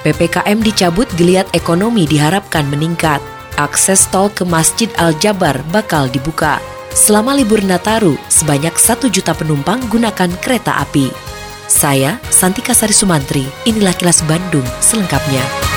PPKM 0.00 0.58
dicabut, 0.64 1.08
geliat 1.16 1.48
ekonomi 1.52 2.08
diharapkan 2.08 2.64
meningkat. 2.68 3.20
Akses 3.60 4.08
tol 4.08 4.32
ke 4.32 4.42
Masjid 4.48 4.88
Al-Jabar 4.96 5.60
bakal 5.68 6.08
dibuka. 6.08 6.56
Selama 6.90 7.36
libur 7.36 7.62
Nataru, 7.62 8.18
sebanyak 8.26 8.74
satu 8.74 9.06
juta 9.12 9.36
penumpang 9.36 9.78
gunakan 9.92 10.30
kereta 10.40 10.80
api. 10.82 11.12
Saya, 11.70 12.18
Santika 12.34 12.74
Sari 12.74 12.96
Sumantri, 12.96 13.46
inilah 13.62 13.94
kilas 13.94 14.26
Bandung 14.26 14.66
selengkapnya. 14.82 15.69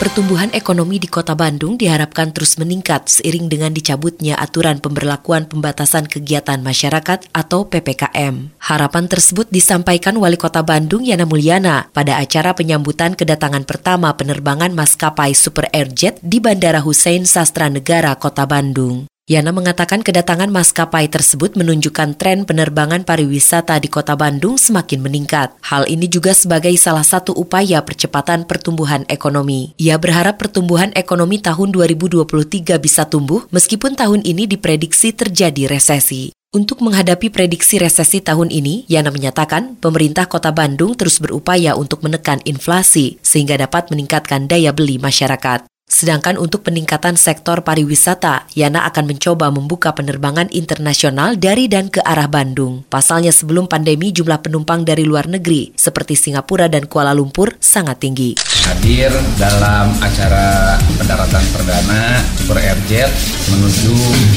Pertumbuhan 0.00 0.48
ekonomi 0.56 0.96
di 0.96 1.12
Kota 1.12 1.36
Bandung 1.36 1.76
diharapkan 1.76 2.32
terus 2.32 2.56
meningkat 2.56 3.12
seiring 3.12 3.52
dengan 3.52 3.68
dicabutnya 3.68 4.32
aturan 4.40 4.80
pemberlakuan 4.80 5.44
pembatasan 5.44 6.08
kegiatan 6.08 6.56
masyarakat 6.64 7.28
atau 7.36 7.68
PPKM. 7.68 8.48
Harapan 8.64 9.04
tersebut 9.12 9.52
disampaikan 9.52 10.16
Wali 10.16 10.40
Kota 10.40 10.64
Bandung 10.64 11.04
Yana 11.04 11.28
Mulyana 11.28 11.92
pada 11.92 12.16
acara 12.16 12.56
penyambutan 12.56 13.12
kedatangan 13.12 13.68
pertama 13.68 14.16
penerbangan 14.16 14.72
maskapai 14.72 15.36
Super 15.36 15.68
Airjet 15.68 16.16
di 16.24 16.40
Bandara 16.40 16.80
Hussein 16.80 17.28
Sastra 17.28 17.68
Negara 17.68 18.16
Kota 18.16 18.48
Bandung. 18.48 19.04
Yana 19.30 19.54
mengatakan 19.54 20.02
kedatangan 20.02 20.50
maskapai 20.50 21.06
tersebut 21.06 21.54
menunjukkan 21.54 22.18
tren 22.18 22.42
penerbangan 22.42 23.06
pariwisata 23.06 23.78
di 23.78 23.86
kota 23.86 24.18
Bandung 24.18 24.58
semakin 24.58 24.98
meningkat. 24.98 25.54
Hal 25.62 25.86
ini 25.86 26.10
juga 26.10 26.34
sebagai 26.34 26.74
salah 26.74 27.06
satu 27.06 27.30
upaya 27.38 27.78
percepatan 27.86 28.42
pertumbuhan 28.42 29.06
ekonomi. 29.06 29.70
Ia 29.78 30.02
berharap 30.02 30.34
pertumbuhan 30.34 30.90
ekonomi 30.98 31.38
tahun 31.38 31.70
2023 31.70 32.74
bisa 32.82 33.06
tumbuh 33.06 33.46
meskipun 33.54 33.94
tahun 33.94 34.26
ini 34.26 34.50
diprediksi 34.50 35.14
terjadi 35.14 35.70
resesi. 35.78 36.34
Untuk 36.50 36.82
menghadapi 36.82 37.30
prediksi 37.30 37.78
resesi 37.78 38.18
tahun 38.18 38.50
ini, 38.50 38.90
Yana 38.90 39.14
menyatakan 39.14 39.78
pemerintah 39.78 40.26
kota 40.26 40.50
Bandung 40.50 40.98
terus 40.98 41.22
berupaya 41.22 41.78
untuk 41.78 42.02
menekan 42.02 42.42
inflasi 42.42 43.22
sehingga 43.22 43.54
dapat 43.54 43.94
meningkatkan 43.94 44.50
daya 44.50 44.74
beli 44.74 44.98
masyarakat. 44.98 45.70
Sedangkan 45.90 46.38
untuk 46.38 46.62
peningkatan 46.62 47.18
sektor 47.18 47.66
pariwisata, 47.66 48.46
Yana 48.54 48.86
akan 48.86 49.10
mencoba 49.10 49.50
membuka 49.50 49.90
penerbangan 49.90 50.46
internasional 50.54 51.34
dari 51.34 51.66
dan 51.66 51.90
ke 51.90 51.98
arah 52.06 52.30
Bandung. 52.30 52.86
Pasalnya 52.86 53.34
sebelum 53.34 53.66
pandemi 53.66 54.14
jumlah 54.14 54.38
penumpang 54.38 54.86
dari 54.86 55.02
luar 55.02 55.26
negeri 55.26 55.74
seperti 55.74 56.14
Singapura 56.14 56.70
dan 56.70 56.86
Kuala 56.86 57.10
Lumpur 57.10 57.58
sangat 57.58 57.98
tinggi. 58.06 58.38
Hadir 58.70 59.10
dalam 59.34 59.90
acara 59.98 60.78
pendaratan 60.94 61.44
perdana 61.50 62.22
Super 62.38 62.62
Airjet 62.62 63.10
menuju 63.50 63.94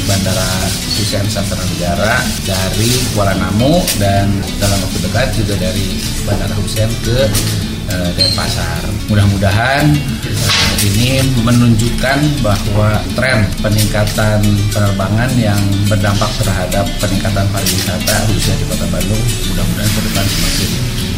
Bandara 0.10 0.50
Hussein 0.98 1.30
Sastra 1.30 1.62
Negara 1.78 2.18
dari 2.50 2.98
Kuala 3.14 3.38
Namu 3.38 3.78
dan 4.02 4.26
dalam 4.58 4.82
waktu 4.82 5.06
dekat 5.06 5.38
juga 5.38 5.70
dari 5.70 6.02
Bandara 6.26 6.58
Hussein 6.58 6.90
ke 7.06 7.30
uh, 7.92 8.10
Denpasar. 8.16 8.82
Mudah-mudahan 9.12 9.84
uh, 9.92 10.64
ini 10.84 11.24
menunjukkan 11.44 12.20
bahwa 12.44 13.00
tren 13.16 13.48
peningkatan 13.64 14.40
penerbangan 14.72 15.32
yang 15.40 15.60
berdampak 15.88 16.28
terhadap 16.44 16.86
peningkatan 17.00 17.46
pariwisata 17.52 18.16
khususnya 18.28 18.56
di 18.60 18.66
Kota 18.68 18.86
Bandung 18.92 19.24
mudah-mudahan 19.52 19.90
ke 19.90 20.02
depan 20.12 20.26
semakin 20.28 20.72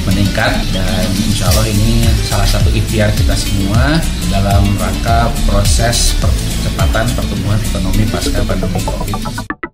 meningkat 0.05 0.53
dan 0.69 1.05
insya 1.25 1.49
Allah 1.49 1.65
ini 1.65 2.05
salah 2.29 2.45
satu 2.45 2.69
ikhtiar 2.69 3.09
kita 3.17 3.33
semua 3.33 3.97
dalam 4.29 4.63
rangka 4.77 5.33
proses 5.49 6.13
percepatan 6.21 7.09
pertumbuhan 7.17 7.57
ekonomi 7.73 8.05
pasca 8.13 8.41
pandemi 8.45 8.79
COVID 8.85 9.64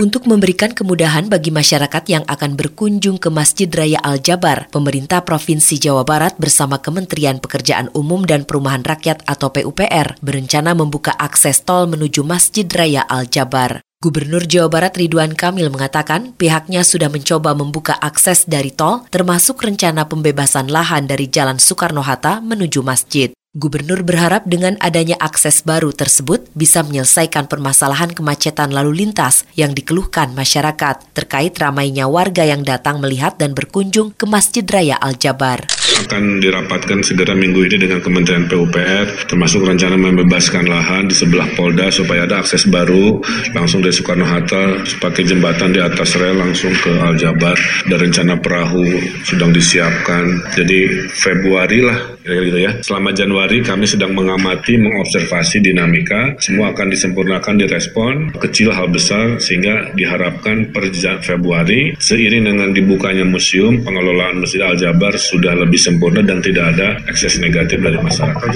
untuk 0.00 0.24
memberikan 0.24 0.72
kemudahan 0.72 1.28
bagi 1.28 1.52
masyarakat 1.52 2.08
yang 2.08 2.24
akan 2.24 2.56
berkunjung 2.56 3.20
ke 3.20 3.28
Masjid 3.28 3.68
Raya 3.68 4.00
Al-Jabar, 4.00 4.72
pemerintah 4.72 5.20
Provinsi 5.20 5.76
Jawa 5.76 6.08
Barat 6.08 6.40
bersama 6.40 6.80
Kementerian 6.80 7.36
Pekerjaan 7.36 7.92
Umum 7.92 8.24
dan 8.24 8.48
Perumahan 8.48 8.80
Rakyat 8.80 9.28
atau 9.28 9.52
PUPR 9.52 10.16
berencana 10.24 10.72
membuka 10.72 11.12
akses 11.20 11.60
tol 11.68 11.84
menuju 11.84 12.24
Masjid 12.24 12.64
Raya 12.64 13.04
Al-Jabar. 13.04 13.84
Gubernur 14.00 14.48
Jawa 14.48 14.72
Barat 14.72 14.96
Ridwan 14.96 15.36
Kamil 15.36 15.68
mengatakan 15.68 16.32
pihaknya 16.32 16.80
sudah 16.80 17.12
mencoba 17.12 17.52
membuka 17.52 17.92
akses 18.00 18.48
dari 18.48 18.72
tol 18.72 19.04
termasuk 19.12 19.60
rencana 19.60 20.08
pembebasan 20.08 20.72
lahan 20.72 21.04
dari 21.04 21.28
Jalan 21.28 21.60
Soekarno-Hatta 21.60 22.40
menuju 22.40 22.80
masjid. 22.80 23.28
Gubernur 23.50 24.06
berharap 24.06 24.46
dengan 24.46 24.78
adanya 24.78 25.18
akses 25.18 25.66
baru 25.66 25.90
tersebut 25.90 26.54
bisa 26.54 26.86
menyelesaikan 26.86 27.50
permasalahan 27.50 28.14
kemacetan 28.14 28.70
lalu 28.70 29.02
lintas 29.02 29.42
yang 29.58 29.74
dikeluhkan 29.74 30.30
masyarakat 30.38 31.10
terkait 31.10 31.58
ramainya 31.58 32.06
warga 32.06 32.46
yang 32.46 32.62
datang 32.62 33.02
melihat 33.02 33.34
dan 33.42 33.50
berkunjung 33.50 34.14
ke 34.14 34.22
Masjid 34.30 34.62
Raya 34.62 34.94
Al-Jabar. 35.02 35.66
Akan 36.06 36.38
dirapatkan 36.38 37.02
segera 37.02 37.34
minggu 37.34 37.66
ini 37.66 37.90
dengan 37.90 37.98
Kementerian 37.98 38.46
PUPR 38.46 39.26
termasuk 39.26 39.66
rencana 39.66 39.98
membebaskan 39.98 40.70
lahan 40.70 41.10
di 41.10 41.18
sebelah 41.18 41.50
Polda 41.58 41.90
supaya 41.90 42.30
ada 42.30 42.46
akses 42.46 42.70
baru 42.70 43.18
langsung 43.50 43.82
dari 43.82 43.98
Soekarno-Hatta 43.98 44.86
pakai 45.02 45.26
jembatan 45.26 45.74
di 45.74 45.82
atas 45.82 46.14
rel 46.14 46.38
langsung 46.38 46.70
ke 46.78 47.02
Al-Jabar 47.02 47.58
dan 47.90 47.98
rencana 47.98 48.38
perahu 48.38 48.86
sedang 49.26 49.50
disiapkan. 49.50 50.38
Jadi 50.54 51.10
Februari 51.10 51.82
lah 51.82 51.98
kira-kira 52.22 52.44
gitu 52.46 52.58
ya. 52.60 52.72
Selama 52.84 53.10
Januari 53.16 53.58
kami 53.64 53.84
sedang 53.88 54.12
mengamati, 54.12 54.76
mengobservasi 54.76 55.64
dinamika, 55.64 56.36
semua 56.40 56.72
akan 56.72 56.92
disempurnakan, 56.92 57.54
direspon, 57.60 58.14
kecil 58.36 58.72
hal 58.72 58.88
besar, 58.92 59.40
sehingga 59.40 59.92
diharapkan 59.96 60.70
per 60.70 60.92
Februari, 61.20 61.96
seiring 61.96 62.44
dengan 62.50 62.68
dibukanya 62.76 63.24
museum, 63.24 63.80
pengelolaan 63.80 64.44
Masjid 64.44 64.60
Al-Jabar 64.60 65.16
sudah 65.16 65.56
lebih 65.56 65.80
sempurna 65.80 66.20
dan 66.20 66.44
tidak 66.44 66.76
ada 66.76 67.00
ekses 67.08 67.40
negatif 67.40 67.80
dari 67.80 67.96
masyarakat. 67.96 68.52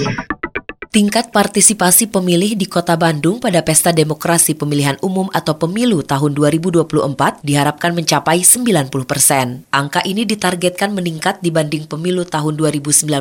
Tingkat 0.95 1.35
partisipasi 1.35 2.07
pemilih 2.07 2.55
di 2.55 2.71
Kota 2.71 2.95
Bandung 2.95 3.43
pada 3.43 3.59
Pesta 3.59 3.91
Demokrasi 3.91 4.55
Pemilihan 4.55 4.95
Umum 5.03 5.27
atau 5.35 5.59
Pemilu 5.59 5.99
tahun 6.07 6.31
2024 6.31 7.43
diharapkan 7.43 7.91
mencapai 7.91 8.39
90 8.39 9.03
persen. 9.03 9.67
Angka 9.75 9.99
ini 10.07 10.23
ditargetkan 10.23 10.95
meningkat 10.95 11.43
dibanding 11.43 11.91
pemilu 11.91 12.23
tahun 12.23 12.55
2019 12.55 13.11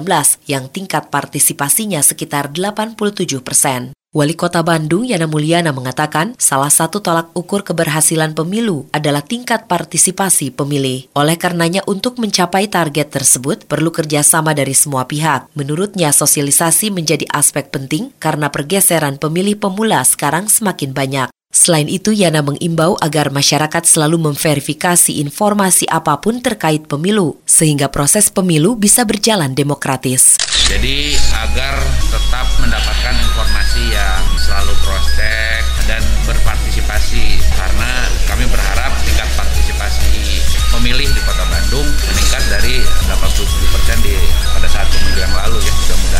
yang 0.46 0.70
tingkat 0.70 1.10
partisipasinya 1.10 1.98
sekitar 1.98 2.54
87 2.54 3.42
persen. 3.42 3.90
Wali 4.14 4.38
Kota 4.38 4.62
Bandung 4.62 5.02
Yana 5.02 5.26
Mulyana 5.26 5.74
mengatakan 5.74 6.38
salah 6.38 6.70
satu 6.70 7.02
tolak 7.02 7.34
ukur 7.34 7.66
keberhasilan 7.66 8.30
pemilu 8.30 8.86
adalah 8.94 9.26
tingkat 9.26 9.66
partisipasi 9.66 10.54
pemilih. 10.54 11.10
Oleh 11.18 11.34
karenanya 11.34 11.82
untuk 11.90 12.22
mencapai 12.22 12.70
target 12.70 13.10
tersebut 13.10 13.66
perlu 13.66 13.90
kerjasama 13.90 14.54
dari 14.54 14.70
semua 14.70 15.10
pihak. 15.10 15.50
Menurutnya 15.58 16.14
sosialisasi 16.14 16.94
menjadi 16.94 17.26
aspek 17.26 17.74
penting 17.74 18.14
karena 18.22 18.54
pergeseran 18.54 19.18
pemilih 19.18 19.58
pemula 19.58 20.06
sekarang 20.06 20.46
semakin 20.46 20.94
banyak. 20.94 21.34
Selain 21.54 21.86
itu, 21.86 22.10
Yana 22.10 22.42
mengimbau 22.42 22.98
agar 22.98 23.30
masyarakat 23.30 23.86
selalu 23.86 24.26
memverifikasi 24.26 25.22
informasi 25.22 25.86
apa 25.86 26.18
pun 26.18 26.42
terkait 26.42 26.90
pemilu, 26.90 27.38
sehingga 27.46 27.94
proses 27.94 28.26
pemilu 28.26 28.74
bisa 28.74 29.06
berjalan 29.06 29.54
demokratis. 29.54 30.34
Jadi 30.66 31.14
agar 31.30 31.78
tetap 32.10 32.50
mendapatkan 32.58 33.14
informasi 33.14 33.82
yang 33.94 34.22
selalu 34.34 34.74
cross 34.82 35.06
check 35.14 35.62
dan 35.86 36.02
berpartisipasi 36.26 37.38
karena 37.54 37.90
kami 38.26 38.50
berharap 38.50 38.90
tingkat 39.06 39.28
partisipasi 39.38 40.42
pemilih 40.74 41.06
di 41.06 41.20
Kota 41.22 41.46
Bandung 41.46 41.86
meningkat 41.86 42.42
dari 42.50 42.82
87% 43.06 44.02
di 44.02 44.16
pada 44.58 44.66
saat 44.66 44.90
pemilu 44.90 45.18
yang 45.22 45.34
lalu 45.38 45.62
ya 45.62 45.70
mudah-mudahan 45.70 46.13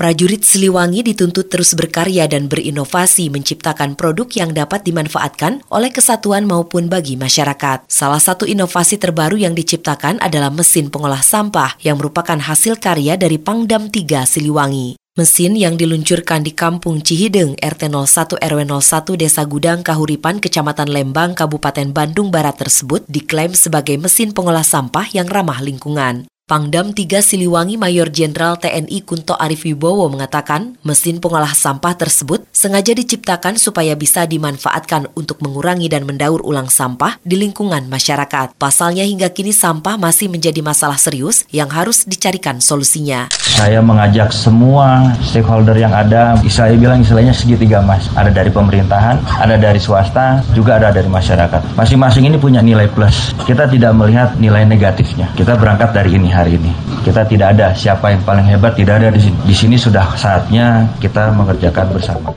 Prajurit 0.00 0.40
Siliwangi 0.40 1.04
dituntut 1.04 1.52
terus 1.52 1.76
berkarya 1.76 2.24
dan 2.24 2.48
berinovasi 2.48 3.28
menciptakan 3.28 4.00
produk 4.00 4.24
yang 4.32 4.56
dapat 4.56 4.80
dimanfaatkan 4.80 5.60
oleh 5.68 5.92
kesatuan 5.92 6.48
maupun 6.48 6.88
bagi 6.88 7.20
masyarakat. 7.20 7.84
Salah 7.84 8.16
satu 8.16 8.48
inovasi 8.48 8.96
terbaru 8.96 9.36
yang 9.36 9.52
diciptakan 9.52 10.16
adalah 10.24 10.48
mesin 10.48 10.88
pengolah 10.88 11.20
sampah 11.20 11.76
yang 11.84 12.00
merupakan 12.00 12.40
hasil 12.40 12.80
karya 12.80 13.20
dari 13.20 13.36
Pangdam 13.36 13.92
3 13.92 14.24
Siliwangi. 14.24 14.96
Mesin 15.20 15.52
yang 15.52 15.76
diluncurkan 15.76 16.48
di 16.48 16.56
Kampung 16.56 17.04
Cihideng, 17.04 17.60
RT 17.60 17.92
01 17.92 18.40
RW 18.40 18.60
01 18.72 19.20
Desa 19.20 19.44
Gudang, 19.44 19.84
Kahuripan, 19.84 20.40
Kecamatan 20.40 20.88
Lembang, 20.88 21.36
Kabupaten 21.36 21.92
Bandung 21.92 22.32
Barat 22.32 22.56
tersebut 22.56 23.04
diklaim 23.04 23.52
sebagai 23.52 24.00
mesin 24.00 24.32
pengolah 24.32 24.64
sampah 24.64 25.12
yang 25.12 25.28
ramah 25.28 25.60
lingkungan. 25.60 26.29
Pangdam 26.50 26.90
3 26.90 27.22
Siliwangi 27.22 27.78
Mayor 27.78 28.10
Jenderal 28.10 28.58
TNI 28.58 29.06
Kunto 29.06 29.38
Arif 29.38 29.62
Wibowo 29.62 30.10
mengatakan 30.10 30.74
mesin 30.82 31.22
pengolah 31.22 31.54
sampah 31.54 31.94
tersebut 31.94 32.42
sengaja 32.50 32.90
diciptakan 32.90 33.54
supaya 33.54 33.94
bisa 33.94 34.26
dimanfaatkan 34.26 35.14
untuk 35.14 35.38
mengurangi 35.46 35.86
dan 35.86 36.02
mendaur 36.02 36.42
ulang 36.42 36.66
sampah 36.66 37.22
di 37.22 37.38
lingkungan 37.38 37.86
masyarakat. 37.86 38.58
Pasalnya 38.58 39.06
hingga 39.06 39.30
kini 39.30 39.54
sampah 39.54 39.94
masih 39.94 40.26
menjadi 40.26 40.58
masalah 40.58 40.98
serius 40.98 41.46
yang 41.54 41.70
harus 41.70 42.02
dicarikan 42.02 42.58
solusinya. 42.58 43.30
Saya 43.30 43.78
mengajak 43.78 44.34
semua 44.34 45.14
stakeholder 45.22 45.78
yang 45.78 45.94
ada, 45.94 46.34
saya 46.50 46.74
bilang 46.74 47.06
istilahnya 47.06 47.30
segitiga 47.30 47.78
mas. 47.78 48.10
Ada 48.18 48.34
dari 48.34 48.50
pemerintahan, 48.50 49.22
ada 49.38 49.54
dari 49.54 49.78
swasta, 49.78 50.42
juga 50.50 50.82
ada 50.82 50.90
dari 50.90 51.06
masyarakat. 51.06 51.78
Masing-masing 51.78 52.26
ini 52.26 52.42
punya 52.42 52.58
nilai 52.58 52.90
plus. 52.90 53.38
Kita 53.46 53.70
tidak 53.70 53.94
melihat 53.94 54.34
nilai 54.42 54.66
negatifnya. 54.66 55.30
Kita 55.38 55.54
berangkat 55.54 55.94
dari 55.94 56.18
ini 56.18 56.39
hari 56.40 56.56
ini. 56.56 56.72
Kita 57.04 57.28
tidak 57.28 57.56
ada 57.56 57.76
siapa 57.76 58.12
yang 58.12 58.22
paling 58.24 58.46
hebat, 58.48 58.72
tidak 58.74 59.04
ada 59.04 59.08
di 59.12 59.20
sini. 59.20 59.36
Di 59.44 59.54
sini 59.54 59.76
sudah 59.76 60.16
saatnya 60.16 60.88
kita 60.98 61.32
mengerjakan 61.36 61.86
bersama. 61.92 62.32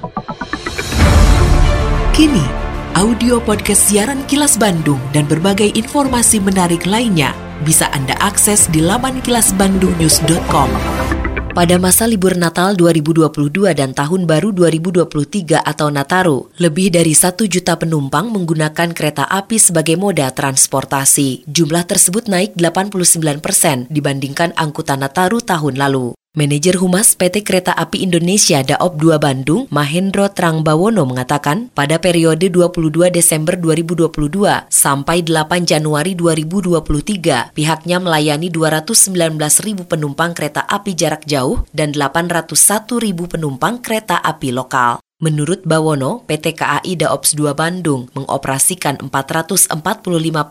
Kini, 2.13 2.45
audio 2.93 3.41
podcast 3.41 3.89
siaran 3.89 4.21
Kilas 4.29 4.59
Bandung 4.59 5.01
dan 5.15 5.25
berbagai 5.25 5.73
informasi 5.73 6.43
menarik 6.43 6.85
lainnya 6.85 7.33
bisa 7.63 7.89
Anda 7.95 8.13
akses 8.19 8.67
di 8.69 8.83
laman 8.83 9.23
kilasbandungnews.com. 9.23 11.22
Pada 11.53 11.77
masa 11.77 12.09
libur 12.09 12.33
Natal 12.33 12.73
2022 12.73 13.29
dan 13.77 13.93
Tahun 13.93 14.25
Baru 14.25 14.49
2023 14.57 15.61
atau 15.61 15.93
Nataru, 15.93 16.49
lebih 16.57 16.89
dari 16.89 17.13
satu 17.13 17.45
juta 17.45 17.77
penumpang 17.77 18.33
menggunakan 18.33 18.89
kereta 18.89 19.29
api 19.29 19.61
sebagai 19.61 19.93
moda 19.93 20.33
transportasi. 20.33 21.45
Jumlah 21.45 21.85
tersebut 21.85 22.25
naik 22.25 22.57
89 22.57 23.37
persen 23.37 23.85
dibandingkan 23.93 24.57
angkutan 24.57 25.05
Nataru 25.05 25.45
tahun 25.45 25.77
lalu. 25.77 26.17
Manajer 26.33 26.81
Humas 26.81 27.13
PT 27.13 27.45
Kereta 27.45 27.77
Api 27.77 28.01
Indonesia 28.09 28.57
Daop 28.65 28.97
2 28.97 29.21
Bandung, 29.21 29.69
Mahendro 29.69 30.25
Trangbawono 30.33 31.05
mengatakan, 31.05 31.69
pada 31.77 32.01
periode 32.01 32.49
22 32.49 33.13
Desember 33.13 33.53
2022 33.53 34.65
sampai 34.65 35.21
8 35.21 35.61
Januari 35.61 36.17
2023, 36.17 37.53
pihaknya 37.53 38.01
melayani 38.01 38.49
219 38.49 39.13
ribu 39.61 39.85
penumpang 39.85 40.33
kereta 40.33 40.65
api 40.65 40.97
jarak 40.97 41.21
jauh 41.29 41.61
dan 41.69 41.93
801 41.93 42.49
ribu 42.97 43.29
penumpang 43.29 43.77
kereta 43.85 44.17
api 44.17 44.57
lokal. 44.57 45.05
Menurut 45.23 45.63
Bawono, 45.63 46.27
PT 46.27 46.51
KAI 46.59 46.99
Daops 46.99 47.31
2 47.39 47.55
Bandung 47.55 48.11
mengoperasikan 48.11 48.99
445 48.99 49.71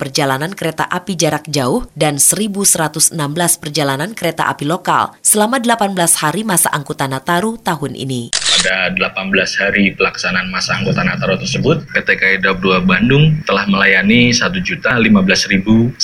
perjalanan 0.00 0.48
kereta 0.56 0.88
api 0.88 1.12
jarak 1.12 1.44
jauh 1.52 1.84
dan 1.92 2.16
1.116 2.16 3.12
perjalanan 3.60 4.16
kereta 4.16 4.48
api 4.48 4.64
lokal 4.64 5.12
selama 5.20 5.60
18 5.60 5.92
hari 6.24 6.40
masa 6.48 6.72
angkutan 6.72 7.12
Nataru 7.12 7.60
tahun 7.60 7.92
ini 8.00 8.32
pada 8.62 8.94
18 8.94 9.34
hari 9.58 9.90
pelaksanaan 9.98 10.46
masa 10.46 10.78
anggota 10.78 11.02
Nataru 11.02 11.34
tersebut, 11.34 11.82
PT 11.90 12.08
KAI 12.14 12.38
Daob 12.38 12.62
2 12.62 12.86
Bandung 12.86 13.42
telah 13.42 13.66
melayani 13.66 14.30
1.015.125 14.30 15.98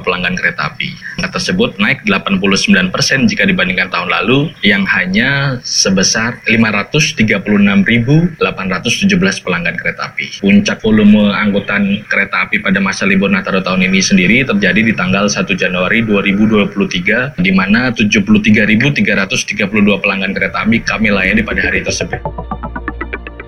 pelanggan 0.00 0.32
kereta 0.32 0.72
api. 0.72 0.90
Angka 1.20 1.36
tersebut 1.36 1.76
naik 1.76 2.00
89% 2.08 3.28
jika 3.28 3.44
dibandingkan 3.44 3.92
tahun 3.92 4.08
lalu 4.08 4.48
yang 4.64 4.88
hanya 4.88 5.60
sebesar 5.60 6.40
536.817 7.84 9.44
pelanggan 9.44 9.76
kereta 9.76 10.10
api. 10.10 10.40
Puncak 10.40 10.80
volume 10.80 11.30
angkutan 11.30 12.02
kereta 12.08 12.48
api 12.48 12.64
pada 12.64 12.80
masa 12.80 13.04
libur 13.04 13.30
Nataru 13.30 13.60
tahun 13.60 13.86
ini 13.86 14.00
sendiri 14.00 14.42
terjadi 14.42 14.80
di 14.80 14.92
tanggal 14.96 15.28
1 15.28 15.44
Januari 15.54 16.02
2023 16.02 17.38
di 17.38 17.52
mana 17.52 17.92
73.332 17.92 20.02
pelanggan 20.02 20.32
kereta 20.32 20.64
api 20.64 20.80
kami 20.82 21.08
layani 21.12 21.44
pada 21.44 21.60
hari 21.64 21.84
tersebut. 21.84 22.43